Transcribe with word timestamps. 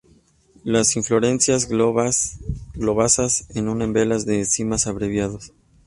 Las 0.63 0.95
inflorescencias 0.95 1.67
globosas 1.69 3.45
en 3.55 3.69
umbelas 3.69 4.25
de 4.25 4.45
cimas 4.45 4.87
abreviados. 4.87 5.53